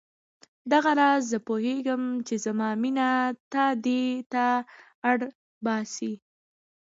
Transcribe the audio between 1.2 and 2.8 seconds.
زه پوهېږم چې زما